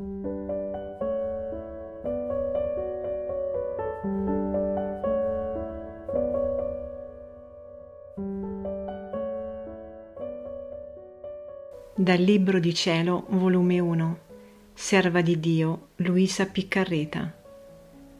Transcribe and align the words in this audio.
Dal 0.00 0.08
Libro 12.18 12.58
di 12.58 12.72
Cielo, 12.72 13.26
volume 13.28 13.78
1, 13.78 14.18
Serva 14.72 15.20
di 15.20 15.38
Dio, 15.38 15.88
Luisa 15.96 16.46
Piccarreta, 16.46 17.30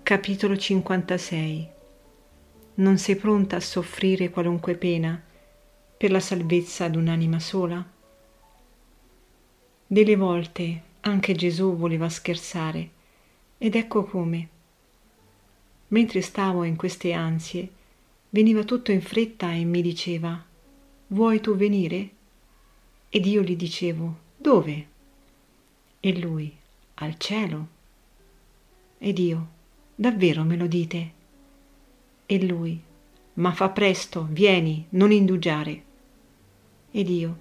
capitolo 0.02 0.58
56. 0.58 1.68
Non 2.74 2.98
sei 2.98 3.16
pronta 3.16 3.56
a 3.56 3.60
soffrire 3.60 4.28
qualunque 4.28 4.74
pena 4.74 5.18
per 5.96 6.10
la 6.10 6.20
salvezza 6.20 6.88
d'un'anima 6.88 7.38
sola? 7.38 7.82
Delle 9.86 10.16
volte 10.16 10.88
anche 11.00 11.34
Gesù 11.34 11.76
voleva 11.76 12.08
scherzare, 12.08 12.90
ed 13.58 13.74
ecco 13.74 14.04
come. 14.04 14.48
Mentre 15.88 16.20
stavo 16.20 16.64
in 16.64 16.76
queste 16.76 17.12
ansie, 17.12 17.68
veniva 18.30 18.64
tutto 18.64 18.92
in 18.92 19.02
fretta 19.02 19.52
e 19.52 19.64
mi 19.64 19.82
diceva, 19.82 20.44
Vuoi 21.08 21.40
tu 21.40 21.56
venire? 21.56 22.10
Ed 23.08 23.26
io 23.26 23.42
gli 23.42 23.56
dicevo, 23.56 24.16
dove? 24.36 24.86
E 25.98 26.18
lui, 26.18 26.56
al 26.94 27.18
cielo. 27.18 27.66
Ed 28.98 29.18
io, 29.18 29.48
davvero 29.94 30.44
me 30.44 30.56
lo 30.56 30.66
dite? 30.66 31.12
E 32.26 32.46
lui, 32.46 32.80
ma 33.34 33.52
fa 33.52 33.70
presto, 33.70 34.28
vieni, 34.30 34.86
non 34.90 35.10
indugiare. 35.10 35.82
Ed 36.92 37.08
io, 37.08 37.38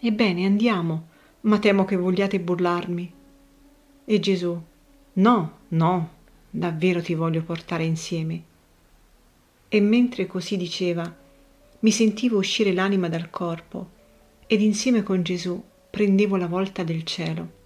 ebbene 0.00 0.44
andiamo, 0.44 1.08
ma 1.44 1.58
temo 1.58 1.84
che 1.84 1.96
vogliate 1.96 2.40
burlarmi. 2.40 3.12
E 4.04 4.20
Gesù, 4.20 4.60
no, 5.14 5.58
no, 5.68 6.10
davvero 6.50 7.02
ti 7.02 7.14
voglio 7.14 7.42
portare 7.42 7.84
insieme. 7.84 8.42
E 9.68 9.80
mentre 9.80 10.26
così 10.26 10.56
diceva, 10.56 11.22
mi 11.80 11.90
sentivo 11.90 12.38
uscire 12.38 12.72
l'anima 12.72 13.08
dal 13.08 13.28
corpo 13.30 13.90
ed 14.46 14.60
insieme 14.60 15.02
con 15.02 15.22
Gesù 15.22 15.62
prendevo 15.90 16.36
la 16.36 16.46
volta 16.46 16.82
del 16.82 17.04
cielo. 17.04 17.62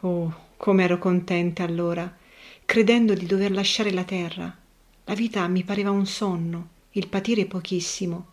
Oh, 0.00 0.42
come 0.56 0.84
ero 0.84 0.98
contenta 0.98 1.64
allora, 1.64 2.16
credendo 2.64 3.14
di 3.14 3.26
dover 3.26 3.50
lasciare 3.50 3.92
la 3.92 4.04
terra. 4.04 4.56
La 5.04 5.14
vita 5.14 5.46
mi 5.48 5.64
pareva 5.64 5.90
un 5.90 6.06
sonno, 6.06 6.68
il 6.92 7.08
patire 7.08 7.46
pochissimo. 7.46 8.26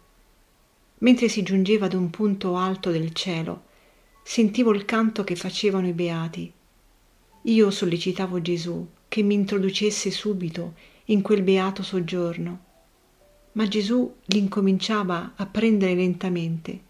Mentre 1.00 1.28
si 1.28 1.42
giungeva 1.42 1.88
ad 1.88 1.94
un 1.94 2.10
punto 2.10 2.56
alto 2.56 2.92
del 2.92 3.14
cielo, 3.14 3.70
sentivo 4.24 4.72
il 4.74 4.86
canto 4.86 5.24
che 5.24 5.36
facevano 5.36 5.88
i 5.88 5.94
beati. 5.94 6.52
Io 7.44 7.72
sollecitavo 7.72 8.42
Gesù 8.42 8.88
che 9.08 9.24
mi 9.24 9.34
introducesse 9.34 10.12
subito 10.12 10.76
in 11.06 11.22
quel 11.22 11.42
beato 11.42 11.84
soggiorno, 11.84 12.64
ma 13.54 13.68
Gesù 13.68 14.16
l'incominciava 14.26 15.34
a 15.36 15.46
prendere 15.46 15.96
lentamente 15.96 16.90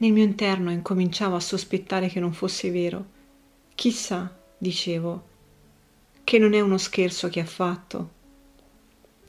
nel 0.00 0.12
mio 0.12 0.22
interno 0.22 0.70
incominciavo 0.70 1.34
a 1.34 1.40
sospettare 1.40 2.08
che 2.08 2.20
non 2.20 2.32
fosse 2.32 2.70
vero. 2.70 3.16
Chissà, 3.74 4.32
dicevo, 4.56 5.26
che 6.22 6.38
non 6.38 6.54
è 6.54 6.60
uno 6.60 6.78
scherzo 6.78 7.28
che 7.28 7.40
ha 7.40 7.44
fatto. 7.44 8.10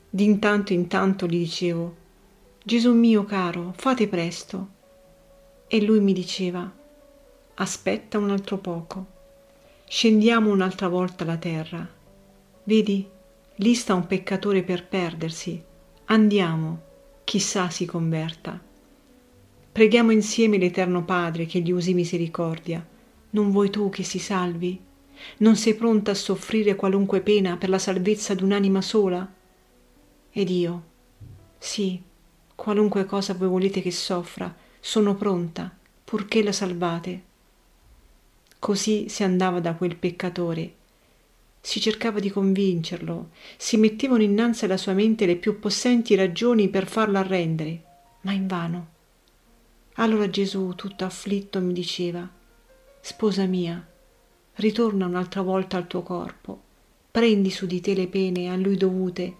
D'intanto 0.08 0.72
in 0.72 0.86
tanto 0.86 1.26
gli 1.26 1.38
dicevo, 1.38 1.96
Gesù 2.62 2.92
mio 2.94 3.24
caro, 3.24 3.74
fate 3.76 4.06
presto. 4.06 4.78
E 5.72 5.80
lui 5.84 6.00
mi 6.00 6.12
diceva, 6.12 6.68
aspetta 7.54 8.18
un 8.18 8.30
altro 8.30 8.58
poco, 8.58 9.06
scendiamo 9.86 10.50
un'altra 10.50 10.88
volta 10.88 11.24
la 11.24 11.36
terra. 11.36 11.88
Vedi, 12.64 13.06
lì 13.54 13.74
sta 13.76 13.94
un 13.94 14.04
peccatore 14.08 14.64
per 14.64 14.88
perdersi. 14.88 15.62
Andiamo, 16.06 16.80
chissà 17.22 17.70
si 17.70 17.86
converta. 17.86 18.60
Preghiamo 19.70 20.10
insieme 20.10 20.58
l'Eterno 20.58 21.04
Padre 21.04 21.46
che 21.46 21.60
gli 21.60 21.70
usi 21.70 21.94
misericordia. 21.94 22.84
Non 23.30 23.52
vuoi 23.52 23.70
tu 23.70 23.90
che 23.90 24.02
si 24.02 24.18
salvi? 24.18 24.76
Non 25.36 25.54
sei 25.54 25.76
pronta 25.76 26.10
a 26.10 26.14
soffrire 26.14 26.74
qualunque 26.74 27.20
pena 27.20 27.56
per 27.56 27.68
la 27.68 27.78
salvezza 27.78 28.34
d'un'anima 28.34 28.82
sola? 28.82 29.32
Ed 30.32 30.50
io, 30.50 30.84
sì, 31.58 32.02
qualunque 32.56 33.06
cosa 33.06 33.34
voi 33.34 33.46
volete 33.46 33.80
che 33.80 33.92
soffra, 33.92 34.52
sono 34.80 35.14
pronta, 35.14 35.70
purché 36.04 36.42
la 36.42 36.52
salvate. 36.52 37.22
Così 38.58 39.08
si 39.08 39.22
andava 39.22 39.60
da 39.60 39.74
quel 39.74 39.96
peccatore. 39.96 40.74
Si 41.60 41.80
cercava 41.80 42.18
di 42.18 42.30
convincerlo, 42.30 43.28
si 43.56 43.76
mettevano 43.76 44.22
innanzi 44.22 44.64
alla 44.64 44.76
sua 44.76 44.94
mente 44.94 45.26
le 45.26 45.36
più 45.36 45.58
possenti 45.58 46.14
ragioni 46.14 46.68
per 46.68 46.86
farlo 46.86 47.18
arrendere, 47.18 47.82
ma 48.22 48.32
invano 48.32 48.98
allora 50.00 50.30
Gesù, 50.30 50.72
tutto 50.76 51.04
afflitto, 51.04 51.60
mi 51.60 51.74
diceva, 51.74 52.26
Sposa 53.02 53.44
mia, 53.44 53.86
ritorna 54.54 55.04
un'altra 55.04 55.42
volta 55.42 55.76
al 55.76 55.86
tuo 55.86 56.02
corpo, 56.02 56.58
prendi 57.10 57.50
su 57.50 57.66
di 57.66 57.80
te 57.80 57.94
le 57.94 58.06
pene 58.06 58.50
a 58.50 58.56
lui 58.56 58.76
dovute, 58.76 59.36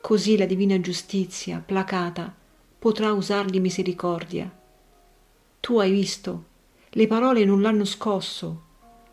così 0.00 0.36
la 0.36 0.46
divina 0.46 0.78
giustizia, 0.80 1.60
placata, 1.64 2.32
potrà 2.78 3.12
usargli 3.12 3.58
misericordia. 3.58 4.48
Tu 5.64 5.78
hai 5.78 5.90
visto, 5.90 6.44
le 6.90 7.06
parole 7.06 7.46
non 7.46 7.62
l'hanno 7.62 7.86
scosso, 7.86 8.64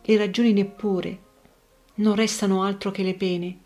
le 0.02 0.16
ragioni 0.18 0.52
neppure, 0.52 1.18
non 1.94 2.14
restano 2.14 2.62
altro 2.62 2.90
che 2.90 3.02
le 3.02 3.14
pene, 3.14 3.58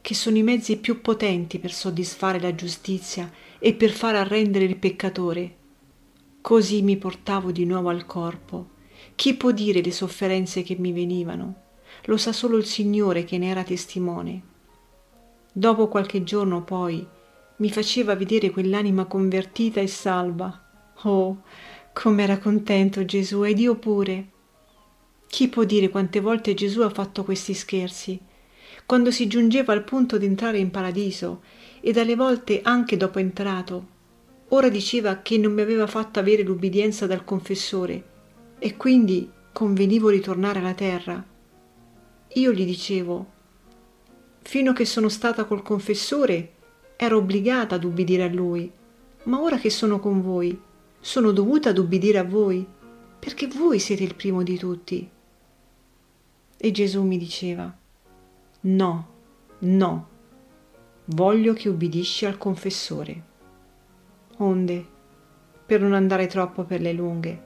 che 0.00 0.16
sono 0.16 0.36
i 0.36 0.42
mezzi 0.42 0.78
più 0.78 1.00
potenti 1.00 1.60
per 1.60 1.70
soddisfare 1.72 2.40
la 2.40 2.52
giustizia 2.52 3.30
e 3.60 3.74
per 3.74 3.92
far 3.92 4.16
arrendere 4.16 4.64
il 4.64 4.74
peccatore 4.74 5.54
Così 6.40 6.82
mi 6.82 6.96
portavo 6.96 7.52
di 7.52 7.64
nuovo 7.64 7.90
al 7.90 8.06
corpo. 8.06 8.70
Chi 9.14 9.34
può 9.34 9.52
dire 9.52 9.80
le 9.80 9.92
sofferenze 9.92 10.64
che 10.64 10.74
mi 10.76 10.90
venivano? 10.90 11.54
Lo 12.06 12.16
sa 12.16 12.32
solo 12.32 12.56
il 12.56 12.64
Signore 12.64 13.22
che 13.22 13.38
ne 13.38 13.50
era 13.50 13.62
testimone. 13.62 14.42
Dopo 15.52 15.86
qualche 15.86 16.24
giorno 16.24 16.64
poi 16.64 17.06
mi 17.58 17.70
faceva 17.70 18.16
vedere 18.16 18.50
quell'anima 18.50 19.04
convertita 19.04 19.80
e 19.80 19.86
salva. 19.86 20.60
Oh, 21.04 21.42
com'era 21.92 22.38
contento 22.38 23.04
Gesù 23.04 23.44
ed 23.44 23.58
io 23.58 23.76
pure. 23.76 24.26
Chi 25.28 25.48
può 25.48 25.64
dire 25.64 25.88
quante 25.88 26.20
volte 26.20 26.54
Gesù 26.54 26.80
ha 26.80 26.90
fatto 26.90 27.24
questi 27.24 27.54
scherzi? 27.54 28.20
Quando 28.86 29.10
si 29.10 29.26
giungeva 29.26 29.72
al 29.72 29.84
punto 29.84 30.18
di 30.18 30.26
entrare 30.26 30.58
in 30.58 30.70
paradiso 30.70 31.42
e 31.80 31.92
dalle 31.92 32.16
volte 32.16 32.60
anche 32.62 32.96
dopo 32.96 33.18
entrato, 33.18 33.92
Ora 34.52 34.68
diceva 34.68 35.22
che 35.22 35.38
non 35.38 35.52
mi 35.52 35.62
aveva 35.62 35.86
fatto 35.86 36.18
avere 36.18 36.42
l'ubbidienza 36.42 37.06
dal 37.06 37.24
confessore 37.24 38.04
e 38.58 38.76
quindi 38.76 39.28
convenivo 39.50 40.10
ritornare 40.10 40.58
alla 40.58 40.74
terra. 40.74 41.24
Io 42.34 42.52
gli 42.52 42.66
dicevo, 42.66 43.26
fino 44.42 44.74
che 44.74 44.84
sono 44.84 45.08
stata 45.08 45.44
col 45.44 45.62
confessore 45.62 46.52
ero 46.96 47.16
obbligata 47.16 47.76
ad 47.76 47.84
ubbidire 47.84 48.24
a 48.24 48.28
lui, 48.28 48.70
ma 49.24 49.40
ora 49.40 49.56
che 49.56 49.70
sono 49.70 49.98
con 49.98 50.20
voi 50.20 50.60
sono 51.02 51.32
dovuta 51.32 51.68
ad 51.68 51.76
ubbidire 51.76 52.16
a 52.16 52.24
voi, 52.24 52.66
perché 53.18 53.46
voi 53.48 53.78
siete 53.78 54.02
il 54.02 54.14
primo 54.14 54.42
di 54.42 54.56
tutti. 54.56 55.10
E 56.56 56.70
Gesù 56.70 57.02
mi 57.02 57.18
diceva, 57.18 57.76
no, 58.60 59.08
no, 59.58 60.08
voglio 61.04 61.52
che 61.52 61.68
ubbidisci 61.68 62.24
al 62.24 62.38
confessore 62.38 63.30
onde, 64.42 64.86
per 65.64 65.80
non 65.80 65.92
andare 65.94 66.26
troppo 66.26 66.64
per 66.64 66.80
le 66.80 66.92
lunghe, 66.92 67.42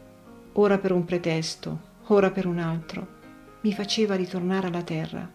ora 0.53 0.79
per 0.79 0.93
un 0.93 1.05
pretesto, 1.05 1.81
ora 2.07 2.31
per 2.31 2.47
un 2.47 2.59
altro, 2.59 3.15
mi 3.63 3.73
faceva 3.73 4.15
ritornare 4.15 4.67
alla 4.67 4.83
terra. 4.83 5.31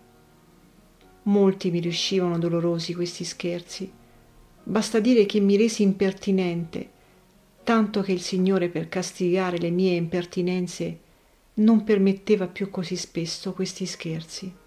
Molti 1.23 1.69
mi 1.69 1.79
riuscivano 1.79 2.39
dolorosi 2.39 2.93
questi 2.95 3.23
scherzi. 3.23 3.91
Basta 4.63 4.99
dire 4.99 5.25
che 5.25 5.39
mi 5.39 5.55
resi 5.55 5.83
impertinente, 5.83 6.90
tanto 7.63 8.01
che 8.01 8.11
il 8.11 8.21
Signore 8.21 8.69
per 8.69 8.89
castigare 8.89 9.57
le 9.57 9.69
mie 9.69 9.95
impertinenze 9.95 10.99
non 11.55 11.83
permetteva 11.83 12.47
più 12.47 12.69
così 12.69 12.95
spesso 12.95 13.53
questi 13.53 13.85
scherzi. 13.85 14.60